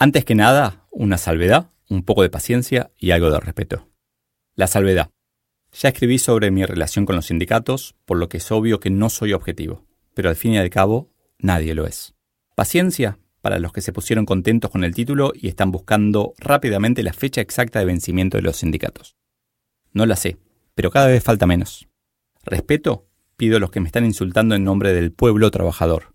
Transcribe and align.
Antes 0.00 0.24
que 0.24 0.36
nada, 0.36 0.86
una 0.92 1.18
salvedad, 1.18 1.72
un 1.88 2.04
poco 2.04 2.22
de 2.22 2.30
paciencia 2.30 2.92
y 2.96 3.10
algo 3.10 3.32
de 3.32 3.40
respeto. 3.40 3.88
La 4.54 4.68
salvedad. 4.68 5.10
Ya 5.72 5.88
escribí 5.88 6.18
sobre 6.18 6.52
mi 6.52 6.64
relación 6.64 7.04
con 7.04 7.16
los 7.16 7.26
sindicatos, 7.26 7.96
por 8.04 8.16
lo 8.16 8.28
que 8.28 8.36
es 8.36 8.52
obvio 8.52 8.78
que 8.78 8.90
no 8.90 9.10
soy 9.10 9.32
objetivo, 9.32 9.86
pero 10.14 10.28
al 10.28 10.36
fin 10.36 10.52
y 10.52 10.58
al 10.58 10.70
cabo, 10.70 11.10
nadie 11.40 11.74
lo 11.74 11.84
es. 11.84 12.14
Paciencia 12.54 13.18
para 13.40 13.58
los 13.58 13.72
que 13.72 13.80
se 13.80 13.92
pusieron 13.92 14.24
contentos 14.24 14.70
con 14.70 14.84
el 14.84 14.94
título 14.94 15.32
y 15.34 15.48
están 15.48 15.72
buscando 15.72 16.32
rápidamente 16.38 17.02
la 17.02 17.12
fecha 17.12 17.40
exacta 17.40 17.80
de 17.80 17.86
vencimiento 17.86 18.36
de 18.36 18.42
los 18.42 18.58
sindicatos. 18.58 19.16
No 19.92 20.06
la 20.06 20.14
sé, 20.14 20.36
pero 20.76 20.92
cada 20.92 21.08
vez 21.08 21.24
falta 21.24 21.44
menos. 21.46 21.88
Respeto 22.44 23.08
pido 23.36 23.56
a 23.56 23.60
los 23.60 23.72
que 23.72 23.80
me 23.80 23.88
están 23.88 24.04
insultando 24.04 24.54
en 24.54 24.62
nombre 24.62 24.92
del 24.92 25.10
pueblo 25.10 25.50
trabajador. 25.50 26.14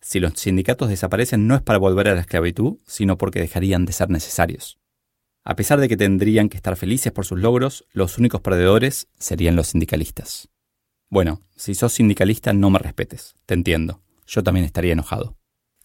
Si 0.00 0.18
los 0.18 0.32
sindicatos 0.34 0.88
desaparecen 0.88 1.46
no 1.46 1.54
es 1.54 1.62
para 1.62 1.78
volver 1.78 2.08
a 2.08 2.14
la 2.14 2.22
esclavitud, 2.22 2.78
sino 2.86 3.18
porque 3.18 3.40
dejarían 3.40 3.84
de 3.84 3.92
ser 3.92 4.08
necesarios. 4.08 4.78
A 5.44 5.56
pesar 5.56 5.80
de 5.80 5.88
que 5.88 5.96
tendrían 5.96 6.48
que 6.48 6.56
estar 6.56 6.76
felices 6.76 7.12
por 7.12 7.26
sus 7.26 7.38
logros, 7.38 7.86
los 7.92 8.18
únicos 8.18 8.40
perdedores 8.40 9.08
serían 9.18 9.56
los 9.56 9.68
sindicalistas. 9.68 10.48
Bueno, 11.08 11.42
si 11.56 11.74
sos 11.74 11.92
sindicalista 11.92 12.52
no 12.52 12.70
me 12.70 12.78
respetes, 12.78 13.34
te 13.46 13.54
entiendo. 13.54 14.02
Yo 14.26 14.42
también 14.42 14.64
estaría 14.64 14.92
enojado. 14.92 15.36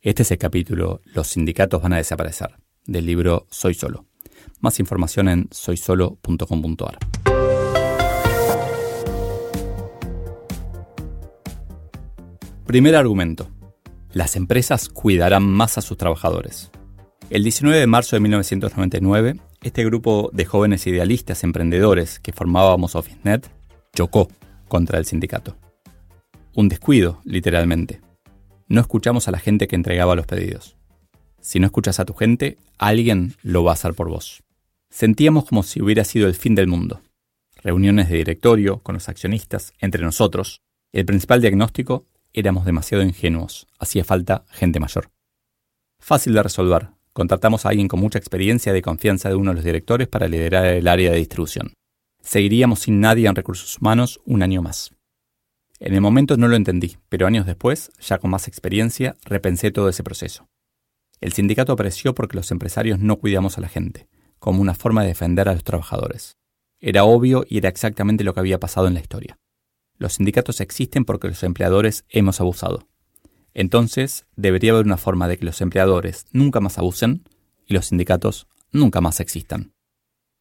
Este 0.02 0.22
es 0.22 0.32
el 0.32 0.38
capítulo 0.38 1.02
Los 1.06 1.30
sindicatos 1.30 1.82
van 1.82 1.94
a 1.94 1.98
desaparecer, 1.98 2.56
del 2.86 3.06
libro 3.06 3.48
Soy 3.50 3.74
Solo. 3.74 4.06
Más 4.60 4.80
información 4.80 5.28
en 5.28 5.48
soysolo.com.ar. 5.52 7.00
Primer 12.66 12.96
argumento. 12.96 13.55
Las 14.16 14.38
empresas 14.38 14.88
cuidarán 14.88 15.44
más 15.46 15.78
a 15.78 15.82
sus 15.82 15.98
trabajadores. 15.98 16.72
El 17.30 17.44
19 17.44 17.78
de 17.78 17.86
marzo 17.86 18.16
de 18.16 18.22
1999, 18.22 19.36
este 19.62 19.84
grupo 19.84 20.30
de 20.32 20.46
jóvenes 20.46 20.88
idealistas 20.88 21.44
emprendedores 21.44 22.22
que 22.22 22.32
formábamos 22.32 22.96
OfficeNet 22.96 23.52
chocó 23.94 24.30
contra 24.70 25.00
el 25.00 25.06
sindicato. 25.06 25.58
Un 26.54 26.70
descuido, 26.70 27.20
literalmente. 27.26 28.00
No 28.70 28.80
escuchamos 28.80 29.28
a 29.28 29.32
la 29.32 29.40
gente 29.40 29.68
que 29.68 29.76
entregaba 29.76 30.16
los 30.16 30.26
pedidos. 30.26 30.78
Si 31.42 31.60
no 31.60 31.66
escuchas 31.66 32.00
a 32.00 32.06
tu 32.06 32.14
gente, 32.14 32.58
alguien 32.78 33.34
lo 33.44 33.66
va 33.66 33.72
a 33.72 33.74
hacer 33.74 33.96
por 33.96 34.08
vos. 34.08 34.44
Sentíamos 34.90 35.44
como 35.44 35.62
si 35.62 35.82
hubiera 35.82 36.06
sido 36.06 36.30
el 36.30 36.36
fin 36.36 36.56
del 36.56 36.68
mundo. 36.68 37.02
Reuniones 37.62 38.08
de 38.08 38.16
directorio 38.16 38.80
con 38.80 38.94
los 38.94 39.10
accionistas, 39.10 39.74
entre 39.80 40.06
nosotros. 40.06 40.62
El 40.94 41.04
principal 41.04 41.42
diagnóstico, 41.42 42.06
éramos 42.36 42.66
demasiado 42.66 43.04
ingenuos, 43.04 43.68
hacía 43.80 44.04
falta 44.04 44.46
gente 44.50 44.80
mayor. 44.80 45.10
Fácil 46.00 46.34
de 46.34 46.44
resolver. 46.44 46.90
Contratamos 47.14 47.66
a 47.66 47.70
alguien 47.70 47.88
con 47.88 48.00
mucha 48.00 48.20
experiencia 48.20 48.74
de 48.74 48.82
confianza 48.82 49.30
de 49.30 49.36
uno 49.36 49.52
de 49.52 49.56
los 49.56 49.64
directores 49.64 50.08
para 50.08 50.28
liderar 50.28 50.66
el 50.66 50.88
área 50.88 51.12
de 51.12 51.18
distribución. 51.18 51.74
Seguiríamos 52.22 52.80
sin 52.80 53.00
nadie 53.00 53.28
en 53.28 53.36
recursos 53.36 53.78
humanos 53.80 54.20
un 54.26 54.44
año 54.44 54.62
más. 54.62 54.92
En 55.80 55.94
el 55.94 56.02
momento 56.02 56.38
no 56.38 56.48
lo 56.48 56.56
entendí, 56.56 56.98
pero 57.10 57.28
años 57.28 57.46
después, 57.46 57.92
ya 58.00 58.18
con 58.18 58.32
más 58.32 58.48
experiencia, 58.48 59.18
repensé 59.24 59.72
todo 59.72 59.90
ese 59.90 60.04
proceso. 60.04 60.48
El 61.22 61.34
sindicato 61.34 61.74
apareció 61.74 62.14
porque 62.14 62.36
los 62.36 62.52
empresarios 62.52 63.00
no 63.00 63.18
cuidamos 63.18 63.58
a 63.58 63.62
la 63.62 63.70
gente, 63.70 64.08
como 64.40 64.62
una 64.62 64.74
forma 64.74 65.02
de 65.02 65.10
defender 65.10 65.48
a 65.48 65.54
los 65.54 65.64
trabajadores. 65.64 66.34
Era 66.80 67.06
obvio 67.06 67.46
y 67.48 67.58
era 67.58 67.70
exactamente 67.70 68.24
lo 68.24 68.34
que 68.34 68.42
había 68.42 68.60
pasado 68.60 68.88
en 68.88 68.94
la 68.94 69.00
historia. 69.00 69.38
Los 69.98 70.14
sindicatos 70.14 70.62
existen 70.62 71.06
porque 71.06 71.28
los 71.28 71.44
empleadores 71.44 72.06
hemos 72.10 72.42
abusado. 72.42 72.88
Entonces, 73.54 74.26
debería 74.36 74.74
haber 74.74 74.86
una 74.86 74.98
forma 74.98 75.28
de 75.28 75.38
que 75.38 75.46
los 75.46 75.62
empleadores 75.62 76.26
nunca 76.32 76.60
más 76.60 76.78
abusen 76.78 77.24
y 77.66 77.74
los 77.74 77.88
sindicatos 77.88 78.48
nunca 78.72 79.02
más 79.02 79.20
existan. 79.20 79.74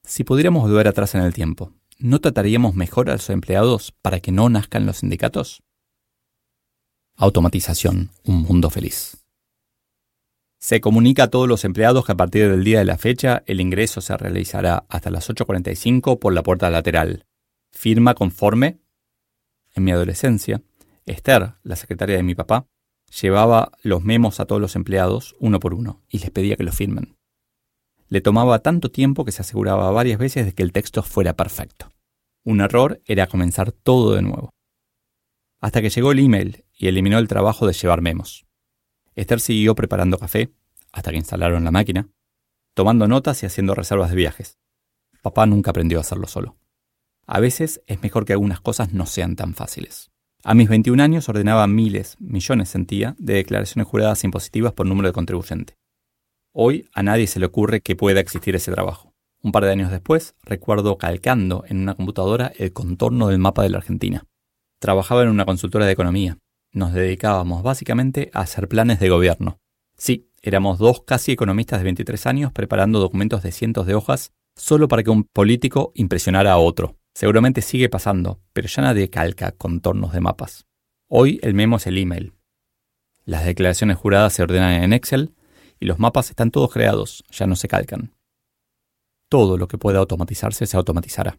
Si 0.03 0.25
pudiéramos 0.25 0.63
volver 0.63 0.89
atrás 0.89 1.15
en 1.15 1.23
el 1.23 1.33
tiempo, 1.33 1.73
¿no 1.99 2.21
trataríamos 2.21 2.75
mejor 2.75 3.09
a 3.09 3.15
los 3.15 3.31
empleados 3.31 3.93
para 4.03 4.21
que 4.21 4.33
no 4.33 4.49
nazcan 4.49 4.85
los 4.85 4.99
sindicatos? 4.99 5.63
Automatización, 7.17 8.11
un 8.25 8.43
mundo 8.43 8.69
feliz. 8.71 9.25
Se 10.59 10.81
comunica 10.81 11.25
a 11.25 11.31
todos 11.31 11.47
los 11.47 11.65
empleados 11.65 12.05
que 12.05 12.13
a 12.13 12.17
partir 12.17 12.51
del 12.51 12.65
día 12.65 12.79
de 12.79 12.87
la 12.87 12.99
fecha 12.99 13.45
el 13.47 13.61
ingreso 13.61 14.01
se 14.01 14.17
realizará 14.17 14.87
hasta 14.89 15.11
las 15.11 15.29
8.45 15.29 16.19
por 16.19 16.33
la 16.33 16.43
puerta 16.43 16.71
lateral. 16.71 17.27
Firma 17.71 18.15
conforme. 18.15 18.79
En 19.75 19.85
mi 19.85 19.91
adolescencia, 19.91 20.63
Esther, 21.05 21.55
la 21.65 21.77
secretaria 21.77 22.17
de 22.17 22.23
mi 22.23 22.35
papá, 22.35 22.69
llevaba 23.21 23.73
los 23.83 24.03
memos 24.03 24.41
a 24.41 24.47
todos 24.47 24.61
los 24.61 24.77
empleados 24.77 25.35
uno 25.41 25.61
por 25.61 25.75
uno 25.75 26.03
y 26.09 26.21
les 26.21 26.31
pedía 26.31 26.57
que 26.57 26.65
los 26.65 26.77
firmen. 26.77 27.17
Le 28.09 28.21
tomaba 28.21 28.61
tanto 28.61 28.91
tiempo 28.91 29.25
que 29.25 29.33
se 29.33 29.43
aseguraba 29.43 29.91
varias 29.91 30.19
veces 30.19 30.47
de 30.47 30.53
que 30.53 30.63
el 30.63 30.73
texto 30.73 31.03
fuera 31.03 31.35
perfecto. 31.35 31.91
Un 32.45 32.61
error 32.61 33.03
era 33.05 33.27
comenzar 33.27 33.73
todo 33.73 34.15
de 34.15 34.23
nuevo. 34.23 34.51
Hasta 35.61 35.83
que 35.83 35.91
llegó 35.91 36.13
el 36.13 36.21
email 36.21 36.65
y 36.73 36.87
eliminó 36.87 37.19
el 37.19 37.29
trabajo 37.29 37.67
de 37.67 37.73
llevar 37.73 38.01
memos. 38.01 38.47
Esther 39.15 39.41
siguió 39.41 39.75
preparando 39.75 40.19
café, 40.19 40.53
hasta 40.93 41.11
que 41.11 41.17
instalaron 41.17 41.65
la 41.65 41.71
máquina, 41.71 42.09
tomando 42.75 43.09
notas 43.09 43.43
y 43.43 43.47
haciendo 43.47 43.75
reservas 43.75 44.11
de 44.11 44.17
viajes. 44.17 44.59
Papá 45.23 45.47
nunca 45.47 45.71
aprendió 45.71 45.99
a 45.99 46.03
hacerlo 46.03 46.27
solo. 46.27 46.57
A 47.27 47.41
veces 47.41 47.83
es 47.87 48.03
mejor 48.03 48.25
que 48.25 48.33
algunas 48.33 48.61
cosas 48.61 48.93
no 48.93 49.07
sean 49.07 49.37
tan 49.37 49.55
fáciles. 49.55 50.11
A 50.43 50.53
mis 50.55 50.69
21 50.69 51.03
años 51.03 51.29
ordenaba 51.29 51.67
miles, 51.67 52.17
millones 52.21 52.69
sentía, 52.69 53.17
de 53.19 53.35
declaraciones 53.35 53.89
juradas 53.89 54.25
impositivas 54.25 54.75
por 54.75 54.87
número 54.87 55.09
de 55.09 55.15
contribuyente. 55.15 55.79
Hoy 56.53 56.89
a 56.93 57.03
nadie 57.03 57.27
se 57.27 57.41
le 57.41 57.47
ocurre 57.47 57.81
que 57.81 57.97
pueda 57.97 58.21
existir 58.21 58.55
ese 58.55 58.71
trabajo. 58.71 59.15
Un 59.43 59.53
par 59.53 59.65
de 59.65 59.73
años 59.73 59.91
después, 59.91 60.35
recuerdo 60.43 60.99
calcando 60.99 61.65
en 61.67 61.81
una 61.81 61.95
computadora 61.95 62.53
el 62.57 62.73
contorno 62.73 63.29
del 63.29 63.39
mapa 63.39 63.63
de 63.63 63.71
la 63.71 63.79
Argentina. 63.79 64.25
Trabajaba 64.81 65.23
en 65.23 65.31
una 65.31 65.47
consultora 65.47 65.87
de 65.87 65.93
economía. 65.93 66.39
Nos 66.73 66.93
dedicábamos 66.93 67.63
básicamente 67.63 68.31
a 68.35 68.41
hacer 68.41 68.69
planes 68.69 69.01
de 69.01 69.09
gobierno. 69.09 69.59
Sí, 69.97 70.31
éramos 70.43 70.79
dos 70.79 71.03
casi 71.07 71.33
economistas 71.33 71.81
de 71.81 71.85
23 71.85 72.27
años 72.27 72.53
preparando 72.53 73.01
documentos 73.01 73.43
de 73.43 73.53
cientos 73.53 73.87
de 73.87 73.95
hojas 73.95 74.33
solo 74.57 74.89
para 74.89 75.03
que 75.03 75.11
un 75.11 75.25
político 75.25 75.93
impresionara 75.95 76.53
a 76.53 76.59
otro. 76.59 76.97
Seguramente 77.15 77.63
sigue 77.63 77.89
pasando, 77.89 78.41
pero 78.53 78.67
ya 78.67 78.83
nadie 78.83 79.09
calca 79.09 79.53
contornos 79.53 80.13
de 80.13 80.21
mapas. 80.21 80.67
Hoy 81.09 81.39
el 81.43 81.55
memo 81.55 81.77
es 81.77 81.87
el 81.87 81.99
email. 81.99 82.33
Las 83.25 83.45
declaraciones 83.45 83.97
juradas 83.97 84.33
se 84.33 84.43
ordenan 84.43 84.83
en 84.83 84.93
Excel 84.93 85.35
y 85.79 85.87
los 85.87 86.01
mapas 86.01 86.31
están 86.31 86.51
todos 86.51 86.73
creados, 86.73 87.25
ya 87.31 87.47
no 87.47 87.55
se 87.55 87.69
calcan. 87.69 88.15
Todo 89.29 89.57
lo 89.57 89.69
que 89.69 89.79
pueda 89.79 90.01
automatizarse 90.01 90.67
se 90.67 90.77
automatizará. 90.77 91.39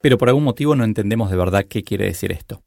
Pero 0.00 0.16
por 0.16 0.28
algún 0.28 0.44
motivo 0.44 0.74
no 0.74 0.84
entendemos 0.84 1.30
de 1.30 1.36
verdad 1.36 1.66
qué 1.68 1.84
quiere 1.84 2.06
decir 2.06 2.32
esto. 2.32 2.62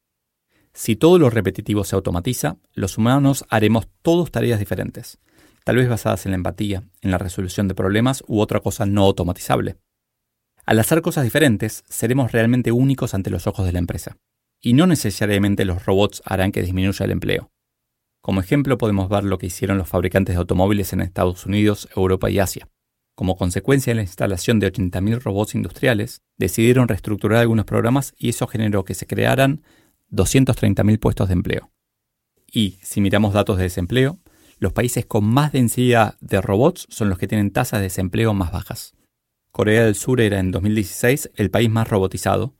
Si 0.73 0.95
todo 0.95 1.17
lo 1.17 1.29
repetitivo 1.29 1.83
se 1.83 1.95
automatiza, 1.95 2.57
los 2.73 2.97
humanos 2.97 3.43
haremos 3.49 3.87
todos 4.01 4.31
tareas 4.31 4.59
diferentes, 4.59 5.19
tal 5.65 5.77
vez 5.77 5.89
basadas 5.89 6.25
en 6.25 6.31
la 6.31 6.37
empatía, 6.37 6.83
en 7.01 7.11
la 7.11 7.17
resolución 7.17 7.67
de 7.67 7.75
problemas 7.75 8.23
u 8.27 8.39
otra 8.39 8.59
cosa 8.59 8.85
no 8.85 9.03
automatizable. 9.03 9.77
Al 10.65 10.79
hacer 10.79 11.01
cosas 11.01 11.23
diferentes, 11.23 11.83
seremos 11.89 12.31
realmente 12.31 12.71
únicos 12.71 13.13
ante 13.13 13.29
los 13.29 13.47
ojos 13.47 13.65
de 13.65 13.71
la 13.71 13.79
empresa. 13.79 14.17
Y 14.61 14.73
no 14.73 14.85
necesariamente 14.85 15.65
los 15.65 15.85
robots 15.85 16.21
harán 16.25 16.51
que 16.51 16.61
disminuya 16.61 17.05
el 17.05 17.11
empleo. 17.11 17.51
Como 18.21 18.39
ejemplo 18.39 18.77
podemos 18.77 19.09
ver 19.09 19.23
lo 19.23 19.39
que 19.39 19.47
hicieron 19.47 19.79
los 19.79 19.89
fabricantes 19.89 20.35
de 20.35 20.39
automóviles 20.39 20.93
en 20.93 21.01
Estados 21.01 21.47
Unidos, 21.47 21.89
Europa 21.95 22.29
y 22.29 22.37
Asia. 22.37 22.69
Como 23.15 23.35
consecuencia 23.35 23.91
de 23.91 23.95
la 23.95 24.03
instalación 24.03 24.59
de 24.59 24.71
80.000 24.71 25.21
robots 25.21 25.55
industriales, 25.55 26.21
decidieron 26.37 26.87
reestructurar 26.87 27.39
algunos 27.39 27.65
programas 27.65 28.13
y 28.17 28.29
eso 28.29 28.45
generó 28.47 28.85
que 28.85 28.93
se 28.93 29.07
crearan 29.07 29.63
230.000 30.11 30.99
puestos 30.99 31.27
de 31.29 31.33
empleo. 31.33 31.71
Y 32.51 32.77
si 32.83 33.01
miramos 33.01 33.33
datos 33.33 33.57
de 33.57 33.63
desempleo, 33.63 34.19
los 34.59 34.73
países 34.73 35.05
con 35.05 35.25
más 35.25 35.51
densidad 35.51 36.17
de 36.21 36.41
robots 36.41 36.85
son 36.89 37.09
los 37.09 37.17
que 37.17 37.27
tienen 37.27 37.51
tasas 37.51 37.79
de 37.79 37.85
desempleo 37.85 38.33
más 38.33 38.51
bajas. 38.51 38.93
Corea 39.51 39.83
del 39.83 39.95
Sur 39.95 40.21
era 40.21 40.39
en 40.39 40.51
2016 40.51 41.31
el 41.35 41.51
país 41.51 41.69
más 41.69 41.89
robotizado, 41.89 42.55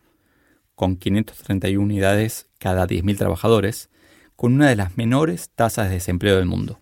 con 0.76 0.98
531 0.98 1.82
unidades 1.82 2.50
cada 2.60 2.86
10.000 2.86 3.18
trabajadores, 3.18 3.90
con 4.36 4.54
una 4.54 4.68
de 4.68 4.76
las 4.76 4.98
menores 4.98 5.52
tasas 5.56 5.88
de 5.88 5.96
desempleo 5.96 6.36
del 6.36 6.48
mundo, 6.48 6.80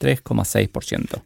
3,6%. 0.00 1.24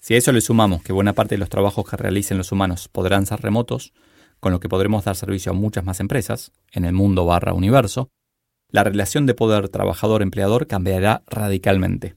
Si 0.00 0.14
a 0.14 0.18
eso 0.18 0.32
le 0.32 0.40
sumamos 0.40 0.82
que 0.82 0.92
buena 0.92 1.12
parte 1.12 1.36
de 1.36 1.38
los 1.38 1.48
trabajos 1.48 1.88
que 1.88 1.96
realicen 1.96 2.38
los 2.38 2.50
humanos 2.50 2.88
podrán 2.88 3.26
ser 3.26 3.40
remotos, 3.40 3.92
con 4.40 4.50
lo 4.50 4.58
que 4.58 4.68
podremos 4.68 5.04
dar 5.04 5.14
servicio 5.14 5.52
a 5.52 5.54
muchas 5.54 5.84
más 5.84 6.00
empresas, 6.00 6.50
en 6.72 6.84
el 6.84 6.92
mundo 6.92 7.24
barra 7.24 7.52
universo, 7.52 8.10
la 8.68 8.82
relación 8.82 9.26
de 9.26 9.34
poder 9.34 9.68
trabajador-empleador 9.68 10.66
cambiará 10.66 11.22
radicalmente. 11.26 12.16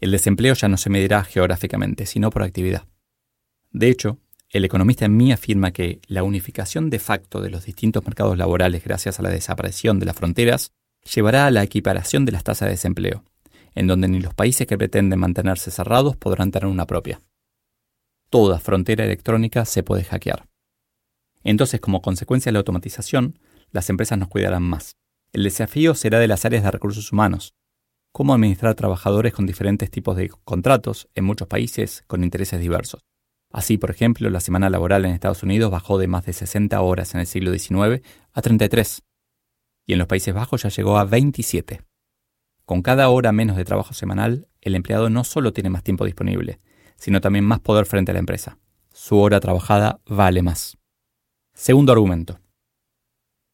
El 0.00 0.10
desempleo 0.10 0.54
ya 0.54 0.68
no 0.68 0.78
se 0.78 0.88
medirá 0.88 1.22
geográficamente, 1.24 2.06
sino 2.06 2.30
por 2.30 2.42
actividad. 2.42 2.86
De 3.72 3.88
hecho, 3.88 4.18
el 4.50 4.64
economista 4.64 5.04
en 5.04 5.16
mí 5.16 5.32
afirma 5.32 5.72
que 5.72 6.00
la 6.06 6.22
unificación 6.22 6.88
de 6.88 6.98
facto 6.98 7.40
de 7.40 7.50
los 7.50 7.64
distintos 7.64 8.04
mercados 8.04 8.38
laborales 8.38 8.84
gracias 8.84 9.18
a 9.18 9.22
la 9.22 9.30
desaparición 9.30 9.98
de 9.98 10.06
las 10.06 10.16
fronteras 10.16 10.70
llevará 11.14 11.46
a 11.46 11.50
la 11.50 11.62
equiparación 11.62 12.24
de 12.24 12.32
las 12.32 12.44
tasas 12.44 12.66
de 12.66 12.72
desempleo, 12.72 13.24
en 13.74 13.86
donde 13.86 14.08
ni 14.08 14.20
los 14.20 14.34
países 14.34 14.66
que 14.66 14.78
pretenden 14.78 15.18
mantenerse 15.18 15.70
cerrados 15.70 16.16
podrán 16.16 16.52
tener 16.52 16.68
una 16.68 16.86
propia. 16.86 17.20
Toda 18.30 18.58
frontera 18.58 19.04
electrónica 19.04 19.64
se 19.64 19.82
puede 19.82 20.04
hackear. 20.04 20.48
Entonces, 21.44 21.80
como 21.80 22.02
consecuencia 22.02 22.50
de 22.50 22.54
la 22.54 22.58
automatización, 22.60 23.38
las 23.70 23.88
empresas 23.90 24.18
nos 24.18 24.28
cuidarán 24.28 24.62
más. 24.62 24.96
El 25.32 25.44
desafío 25.44 25.94
será 25.94 26.18
de 26.18 26.28
las 26.28 26.44
áreas 26.44 26.64
de 26.64 26.70
recursos 26.70 27.12
humanos. 27.12 27.54
Cómo 28.12 28.34
administrar 28.34 28.74
trabajadores 28.74 29.32
con 29.32 29.46
diferentes 29.46 29.90
tipos 29.90 30.16
de 30.16 30.28
contratos 30.44 31.08
en 31.14 31.24
muchos 31.24 31.46
países 31.46 32.02
con 32.06 32.24
intereses 32.24 32.60
diversos. 32.60 33.04
Así, 33.52 33.78
por 33.78 33.90
ejemplo, 33.90 34.28
la 34.30 34.40
semana 34.40 34.70
laboral 34.70 35.04
en 35.04 35.12
Estados 35.12 35.42
Unidos 35.42 35.70
bajó 35.70 35.98
de 35.98 36.08
más 36.08 36.26
de 36.26 36.32
60 36.32 36.80
horas 36.80 37.14
en 37.14 37.20
el 37.20 37.26
siglo 37.26 37.52
XIX 37.52 38.02
a 38.32 38.42
33, 38.42 39.02
y 39.86 39.92
en 39.92 39.98
los 39.98 40.08
Países 40.08 40.34
Bajos 40.34 40.62
ya 40.62 40.68
llegó 40.68 40.98
a 40.98 41.04
27. 41.04 41.82
Con 42.64 42.82
cada 42.82 43.08
hora 43.08 43.30
menos 43.32 43.56
de 43.56 43.64
trabajo 43.64 43.94
semanal, 43.94 44.48
el 44.60 44.74
empleado 44.74 45.08
no 45.08 45.22
solo 45.22 45.52
tiene 45.52 45.70
más 45.70 45.84
tiempo 45.84 46.04
disponible, 46.04 46.60
sino 46.96 47.20
también 47.20 47.44
más 47.44 47.60
poder 47.60 47.86
frente 47.86 48.10
a 48.10 48.14
la 48.14 48.20
empresa. 48.20 48.58
Su 48.92 49.18
hora 49.18 49.38
trabajada 49.38 50.00
vale 50.06 50.42
más. 50.42 50.76
Segundo 51.54 51.92
argumento. 51.92 52.40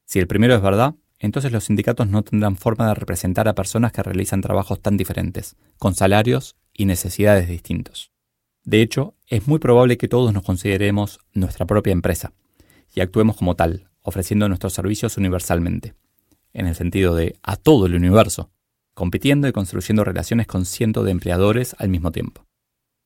Si 0.07 0.19
el 0.19 0.27
primero 0.27 0.55
es 0.55 0.63
verdad, 0.63 0.95
entonces 1.19 1.53
los 1.53 1.65
sindicatos 1.65 2.09
no 2.09 2.23
tendrán 2.23 2.57
forma 2.57 2.89
de 2.89 2.95
representar 2.95 3.49
a 3.49 3.55
personas 3.55 3.93
que 3.93 4.03
realizan 4.03 4.41
trabajos 4.41 4.81
tan 4.81 4.97
diferentes, 4.97 5.57
con 5.79 5.95
salarios 5.95 6.57
y 6.73 6.87
necesidades 6.87 7.49
distintos. 7.49 8.12
De 8.65 8.81
hecho, 8.81 9.15
es 9.27 9.49
muy 9.49 9.59
probable 9.59 9.99
que 9.99 10.09
todos 10.09 10.33
nos 10.33 10.45
consideremos 10.45 11.19
nuestra 11.33 11.67
propia 11.67 11.93
empresa 11.93 12.33
y 12.95 13.01
actuemos 13.01 13.37
como 13.37 13.57
tal, 13.57 13.89
ofreciendo 14.03 14.49
nuestros 14.49 14.73
servicios 14.73 15.17
universalmente 15.17 15.95
en 16.53 16.67
el 16.67 16.75
sentido 16.75 17.15
de 17.15 17.37
a 17.43 17.57
todo 17.57 17.87
el 17.87 17.95
universo, 17.95 18.51
compitiendo 18.95 19.49
y 19.49 19.53
construyendo 19.53 20.05
relaciones 20.05 20.47
con 20.47 20.67
cientos 20.67 21.05
de 21.05 21.11
empleadores 21.11 21.75
al 21.79 21.89
mismo 21.89 22.13
tiempo. 22.13 22.47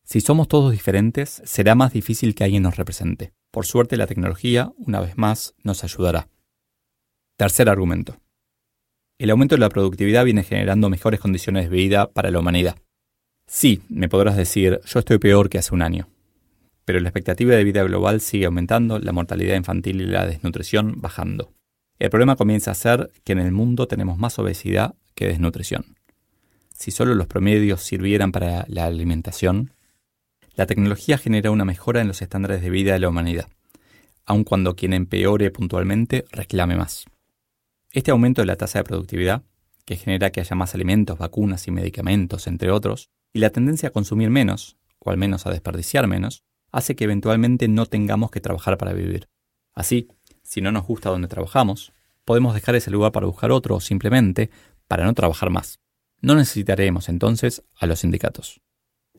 Si 0.05 0.21
somos 0.21 0.49
todos 0.49 0.73
diferentes, 0.73 1.43
será 1.45 1.75
más 1.75 1.93
difícil 1.93 2.35
que 2.35 2.45
alguien 2.45 2.63
nos 2.63 2.77
represente. 2.77 3.33
Por 3.51 3.67
suerte, 3.67 3.97
la 3.97 4.07
tecnología, 4.07 4.73
una 4.79 5.01
vez 5.01 5.17
más, 5.17 5.55
nos 5.63 5.83
ayudará. 5.85 6.29
Tercer 7.37 7.69
argumento. 7.69 8.17
El 9.19 9.31
aumento 9.31 9.55
de 9.55 9.61
la 9.61 9.69
productividad 9.69 10.25
viene 10.25 10.45
generando 10.45 10.91
mejores 10.91 11.21
condiciones 11.21 11.65
de 11.65 11.77
vida 11.77 12.13
para 12.13 12.31
la 12.31 12.39
humanidad. 12.39 12.77
Sí, 13.47 13.83
me 13.89 14.09
podrás 14.09 14.37
decir, 14.37 14.81
yo 14.85 14.99
estoy 14.99 15.19
peor 15.19 15.49
que 15.49 15.59
hace 15.59 15.75
un 15.75 15.83
año. 15.83 16.09
Pero 16.85 17.01
la 17.01 17.09
expectativa 17.09 17.55
de 17.55 17.65
vida 17.65 17.83
global 17.85 18.21
sigue 18.21 18.47
aumentando, 18.47 18.99
la 18.99 19.13
mortalidad 19.13 19.57
infantil 19.57 20.01
y 20.01 20.07
la 20.07 20.27
desnutrición 20.27 21.01
bajando. 21.01 21.53
El 21.99 22.11
problema 22.11 22.37
comienza 22.37 22.73
a 22.73 22.75
ser 22.75 23.11
que 23.25 23.33
en 23.33 23.39
el 23.39 23.53
mundo 23.53 23.89
tenemos 23.89 24.19
más 24.19 24.39
obesidad 24.39 24.95
que 25.15 25.29
desnutrición. 25.29 25.97
Si 26.73 26.91
solo 26.91 27.15
los 27.15 27.27
promedios 27.27 27.83
sirvieran 27.83 28.33
para 28.33 28.67
la 28.69 28.85
alimentación, 28.85 29.73
la 30.55 30.67
tecnología 30.67 31.17
genera 31.17 31.51
una 31.51 31.65
mejora 31.65 32.01
en 32.01 32.09
los 32.09 32.21
estándares 32.21 32.61
de 32.61 32.71
vida 32.71 32.93
de 32.93 32.99
la 32.99 33.09
humanidad, 33.09 33.49
aun 34.27 34.45
cuando 34.45 34.77
quien 34.77 34.93
empeore 34.93 35.51
puntualmente 35.51 36.25
reclame 36.33 36.77
más. 36.77 37.07
Este 37.93 38.11
aumento 38.11 38.43
de 38.43 38.47
la 38.47 38.57
tasa 38.57 38.81
de 38.81 38.85
productividad, 38.85 39.43
que 39.87 39.97
genera 39.97 40.31
que 40.31 40.41
haya 40.41 40.57
más 40.57 40.75
alimentos, 40.75 41.19
vacunas 41.19 41.67
y 41.69 41.71
medicamentos, 41.71 42.47
entre 42.47 42.71
otros, 42.71 43.09
y 43.37 43.39
la 43.39 43.51
tendencia 43.51 43.91
a 43.91 43.93
consumir 43.93 44.31
menos, 44.31 44.79
o 44.99 45.11
al 45.11 45.19
menos 45.19 45.45
a 45.45 45.51
desperdiciar 45.51 46.07
menos, 46.07 46.43
hace 46.73 46.97
que 46.97 47.05
eventualmente 47.05 47.69
no 47.69 47.85
tengamos 47.85 48.31
que 48.31 48.41
trabajar 48.41 48.79
para 48.79 48.95
vivir. 48.95 49.29
Así, 49.75 50.09
si 50.43 50.63
no 50.63 50.73
nos 50.73 50.87
gusta 50.87 51.11
donde 51.11 51.29
trabajamos, 51.29 51.93
podemos 52.25 52.55
dejar 52.55 52.77
ese 52.77 52.91
lugar 52.91 53.13
para 53.13 53.27
buscar 53.27 53.51
otro 53.53 53.77
o 53.77 53.81
simplemente 53.81 54.49
para 54.89 55.05
no 55.05 55.13
trabajar 55.13 55.51
más. 55.51 55.81
No 56.23 56.35
necesitaremos 56.35 57.11
entonces 57.11 57.63
a 57.79 57.85
los 57.85 58.01
sindicatos. 58.01 58.63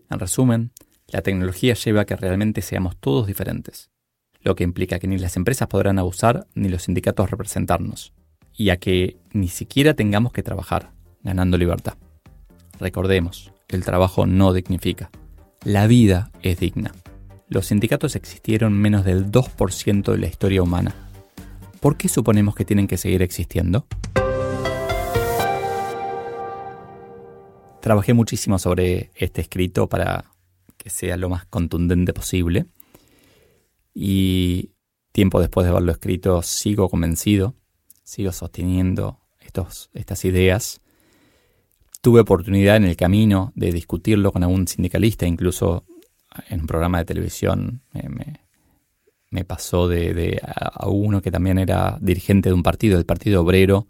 En 0.10 0.18
resumen, 0.18 0.72
la 1.06 1.22
tecnología 1.22 1.76
lleva 1.76 2.02
a 2.02 2.06
que 2.06 2.16
realmente 2.16 2.64
seamos 2.64 2.98
todos 2.98 3.28
diferentes, 3.28 3.92
lo 4.42 4.56
que 4.56 4.64
implica 4.64 4.98
que 4.98 5.08
ni 5.08 5.20
las 5.20 5.38
empresas 5.38 5.68
podrán 5.68 6.00
abusar 6.00 6.48
ni 6.56 6.70
los 6.70 6.82
sindicatos 6.82 7.30
representarnos, 7.30 8.14
y 8.52 8.72
a 8.72 8.78
que 8.78 9.18
ni 9.32 9.48
siquiera 9.48 9.94
tengamos 9.94 10.34
que 10.34 10.42
trabajar, 10.42 10.90
ganando 11.22 11.56
libertad. 11.60 12.00
Recordemos, 12.80 13.52
el 13.68 13.84
trabajo 13.84 14.26
no 14.26 14.54
dignifica. 14.54 15.10
La 15.64 15.88
vida 15.88 16.32
es 16.42 16.60
digna. 16.60 16.94
Los 17.50 17.68
sindicatos 17.68 18.16
existieron 18.16 18.74
menos 18.74 19.06
del 19.06 19.32
2% 19.32 20.12
de 20.12 20.18
la 20.18 20.28
historia 20.28 20.62
humana 20.62 20.96
¿por 21.80 21.98
qué 21.98 22.10
suponemos 22.10 22.56
que 22.56 22.66
tienen 22.66 22.88
que 22.88 22.98
seguir 22.98 23.22
existiendo? 23.22 23.88
Trabajé 27.82 28.14
muchísimo 28.14 28.60
sobre 28.60 29.12
este 29.16 29.42
escrito 29.42 29.88
para 29.88 30.32
que 30.76 30.90
sea 30.90 31.18
lo 31.18 31.30
más 31.30 31.46
contundente 31.46 32.14
posible 32.14 32.66
y 33.94 34.72
tiempo 35.12 35.40
después 35.40 35.66
de 35.66 35.72
haberlo 35.72 35.92
escrito 35.92 36.42
sigo 36.42 36.90
convencido, 36.90 37.56
sigo 38.04 38.32
sosteniendo 38.32 39.22
estos, 39.40 39.90
estas 39.94 40.26
ideas. 40.26 40.82
Tuve 42.08 42.22
oportunidad 42.22 42.78
en 42.78 42.86
el 42.86 42.96
camino 42.96 43.52
de 43.54 43.70
discutirlo 43.70 44.32
con 44.32 44.42
algún 44.42 44.66
sindicalista, 44.66 45.28
incluso 45.28 45.84
en 46.48 46.62
un 46.62 46.66
programa 46.66 47.00
de 47.00 47.04
televisión 47.04 47.82
me, 47.92 48.40
me 49.30 49.44
pasó 49.44 49.90
de, 49.90 50.40
a 50.42 50.88
uno 50.88 51.22
que 51.22 51.32
también 51.32 51.58
era 51.58 51.98
dirigente 52.00 52.48
de 52.48 52.54
un 52.54 52.64
partido, 52.64 52.96
del 52.96 53.06
Partido 53.06 53.42
Obrero, 53.42 53.90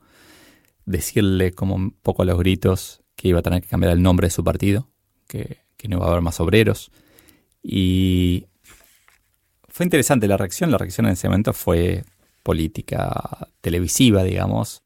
decirle 0.83 1.51
como 1.51 1.75
un 1.75 1.91
poco 1.91 2.23
a 2.23 2.25
los 2.25 2.39
gritos 2.39 3.03
que 3.15 3.27
iba 3.27 3.37
a 3.37 3.43
tener 3.43 3.61
que 3.61 3.67
cambiar 3.67 3.93
el 3.93 4.01
nombre 4.01 4.25
de 4.25 4.31
su 4.31 4.43
partido, 4.43 4.89
que, 5.27 5.59
que 5.77 5.87
no 5.87 5.97
iba 5.97 6.07
a 6.07 6.09
haber 6.09 6.23
más 6.23 6.39
obreros. 6.39 6.89
Y 7.61 8.47
fue 9.67 9.85
interesante 9.85 10.27
la 10.27 10.37
reacción. 10.37 10.71
La 10.71 10.79
reacción 10.79 11.05
en 11.05 11.13
ese 11.13 11.27
momento 11.27 11.53
fue 11.53 12.03
política 12.41 13.47
televisiva, 13.61 14.23
digamos. 14.23 14.81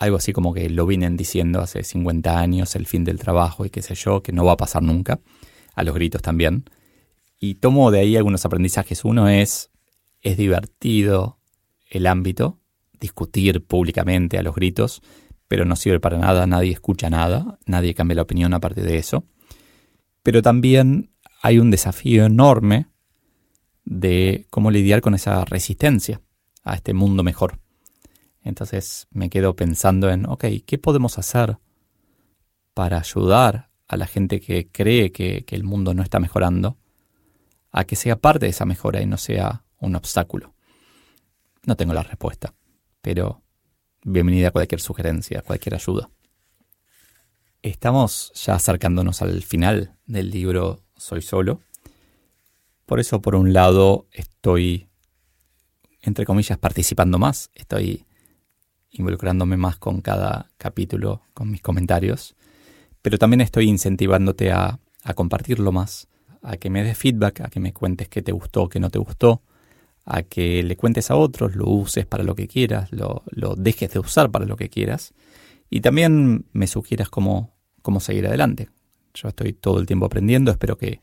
Algo 0.00 0.16
así 0.16 0.32
como 0.32 0.54
que 0.54 0.70
lo 0.70 0.86
vienen 0.86 1.18
diciendo 1.18 1.60
hace 1.60 1.84
50 1.84 2.38
años, 2.38 2.74
el 2.74 2.86
fin 2.86 3.04
del 3.04 3.18
trabajo 3.18 3.66
y 3.66 3.70
qué 3.70 3.82
sé 3.82 3.94
yo, 3.94 4.22
que 4.22 4.32
no 4.32 4.46
va 4.46 4.52
a 4.52 4.56
pasar 4.56 4.82
nunca. 4.82 5.20
A 5.74 5.84
los 5.84 5.94
gritos 5.94 6.22
también. 6.22 6.64
Y 7.38 7.56
tomo 7.56 7.90
de 7.90 8.00
ahí 8.00 8.16
algunos 8.16 8.46
aprendizajes. 8.46 9.04
Uno 9.04 9.28
es, 9.28 9.70
es 10.22 10.38
divertido 10.38 11.38
el 11.90 12.06
ámbito, 12.06 12.58
discutir 12.98 13.62
públicamente 13.62 14.38
a 14.38 14.42
los 14.42 14.54
gritos, 14.54 15.02
pero 15.48 15.66
no 15.66 15.76
sirve 15.76 16.00
para 16.00 16.16
nada, 16.16 16.46
nadie 16.46 16.72
escucha 16.72 17.10
nada, 17.10 17.58
nadie 17.66 17.92
cambia 17.92 18.16
la 18.16 18.22
opinión 18.22 18.54
a 18.54 18.60
partir 18.60 18.84
de 18.84 18.96
eso. 18.96 19.24
Pero 20.22 20.40
también 20.40 21.10
hay 21.42 21.58
un 21.58 21.70
desafío 21.70 22.24
enorme 22.24 22.86
de 23.84 24.46
cómo 24.48 24.70
lidiar 24.70 25.02
con 25.02 25.14
esa 25.14 25.44
resistencia. 25.44 26.22
a 26.64 26.74
este 26.74 26.94
mundo 26.94 27.22
mejor. 27.22 27.58
Entonces 28.42 29.06
me 29.10 29.30
quedo 29.30 29.54
pensando 29.54 30.10
en, 30.10 30.26
ok, 30.26 30.44
¿qué 30.66 30.78
podemos 30.78 31.18
hacer 31.18 31.58
para 32.74 32.98
ayudar 32.98 33.70
a 33.86 33.96
la 33.96 34.06
gente 34.06 34.40
que 34.40 34.68
cree 34.68 35.12
que, 35.12 35.44
el 35.48 35.64
mundo 35.64 35.94
no 35.94 36.02
está 36.02 36.20
mejorando 36.20 36.78
a 37.70 37.84
que 37.84 37.96
sea 37.96 38.16
parte 38.16 38.46
de 38.46 38.50
esa 38.50 38.64
mejora 38.64 39.00
y 39.02 39.06
no 39.06 39.18
sea 39.18 39.64
un 39.78 39.94
obstáculo? 39.94 40.54
No 41.64 41.76
tengo 41.76 41.92
la 41.92 42.02
respuesta, 42.02 42.54
pero 43.02 43.42
bienvenida 44.02 44.48
a 44.48 44.52
cualquier 44.52 44.80
sugerencia, 44.80 45.42
cualquier 45.42 45.74
ayuda. 45.74 46.10
Estamos 47.62 48.32
ya 48.34 48.54
acercándonos 48.54 49.20
al 49.20 49.42
final 49.42 49.96
del 50.06 50.30
libro 50.30 50.82
Soy 50.96 51.20
solo. 51.20 51.60
Por 52.86 53.00
eso, 53.00 53.20
por 53.20 53.34
un 53.34 53.52
lado, 53.52 54.06
estoy, 54.12 54.88
entre 56.00 56.24
comillas, 56.24 56.56
participando 56.56 57.18
más. 57.18 57.50
Estoy 57.54 58.06
involucrándome 58.90 59.56
más 59.56 59.76
con 59.76 60.00
cada 60.00 60.50
capítulo, 60.58 61.22
con 61.34 61.50
mis 61.50 61.62
comentarios. 61.62 62.36
Pero 63.02 63.18
también 63.18 63.40
estoy 63.40 63.68
incentivándote 63.68 64.52
a, 64.52 64.78
a 65.02 65.14
compartirlo 65.14 65.72
más, 65.72 66.08
a 66.42 66.56
que 66.56 66.70
me 66.70 66.82
des 66.82 66.98
feedback, 66.98 67.40
a 67.40 67.48
que 67.48 67.60
me 67.60 67.72
cuentes 67.72 68.08
qué 68.08 68.22
te 68.22 68.32
gustó, 68.32 68.68
qué 68.68 68.80
no 68.80 68.90
te 68.90 68.98
gustó, 68.98 69.42
a 70.04 70.22
que 70.22 70.62
le 70.62 70.76
cuentes 70.76 71.10
a 71.10 71.16
otros, 71.16 71.54
lo 71.54 71.68
uses 71.68 72.06
para 72.06 72.24
lo 72.24 72.34
que 72.34 72.48
quieras, 72.48 72.92
lo, 72.92 73.22
lo 73.30 73.54
dejes 73.54 73.92
de 73.92 73.98
usar 73.98 74.30
para 74.30 74.46
lo 74.46 74.56
que 74.56 74.68
quieras 74.68 75.14
y 75.70 75.80
también 75.80 76.46
me 76.52 76.66
sugieras 76.66 77.08
cómo, 77.08 77.54
cómo 77.82 78.00
seguir 78.00 78.26
adelante. 78.26 78.68
Yo 79.14 79.28
estoy 79.28 79.52
todo 79.52 79.78
el 79.78 79.86
tiempo 79.86 80.06
aprendiendo, 80.06 80.50
espero 80.50 80.76
que, 80.76 81.00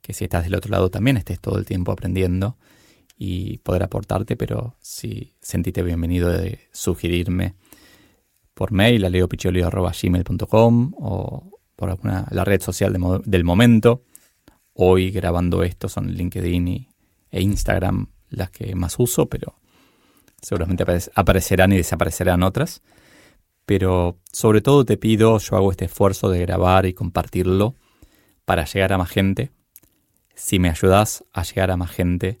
que 0.00 0.12
si 0.12 0.24
estás 0.24 0.44
del 0.44 0.54
otro 0.54 0.70
lado 0.70 0.90
también 0.90 1.16
estés 1.16 1.40
todo 1.40 1.58
el 1.58 1.64
tiempo 1.64 1.92
aprendiendo 1.92 2.56
y 3.16 3.58
poder 3.58 3.82
aportarte, 3.82 4.36
pero 4.36 4.76
si 4.80 5.34
sentiste 5.40 5.82
bienvenido 5.82 6.28
de 6.28 6.60
sugerirme 6.72 7.54
por 8.54 8.72
mail 8.72 9.04
a 9.04 9.10
leopiccioli.gmail.com 9.10 10.94
o 10.98 11.60
por 11.76 11.90
alguna 11.90 12.26
la 12.30 12.44
red 12.44 12.60
social 12.60 12.96
del 13.24 13.44
momento. 13.44 14.04
Hoy 14.74 15.10
grabando 15.10 15.62
esto 15.62 15.88
son 15.88 16.12
LinkedIn 16.12 16.68
y, 16.68 16.88
e 17.30 17.42
Instagram 17.42 18.08
las 18.30 18.50
que 18.50 18.74
más 18.74 18.98
uso, 18.98 19.26
pero 19.26 19.56
seguramente 20.40 20.84
aparecerán 21.14 21.72
y 21.72 21.76
desaparecerán 21.76 22.42
otras 22.42 22.82
pero 23.66 24.18
sobre 24.32 24.60
todo 24.60 24.84
te 24.84 24.96
pido, 24.96 25.38
yo 25.38 25.56
hago 25.56 25.70
este 25.70 25.86
esfuerzo 25.86 26.28
de 26.30 26.40
grabar 26.40 26.86
y 26.86 26.94
compartirlo 26.94 27.76
para 28.44 28.64
llegar 28.64 28.92
a 28.92 28.98
más 28.98 29.10
gente. 29.10 29.50
Si 30.34 30.58
me 30.58 30.68
ayudas 30.68 31.24
a 31.32 31.42
llegar 31.42 31.70
a 31.70 31.76
más 31.76 31.90
gente, 31.90 32.40